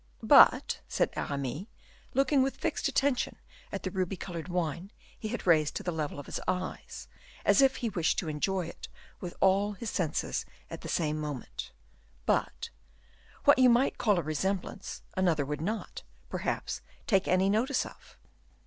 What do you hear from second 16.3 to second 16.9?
perhaps,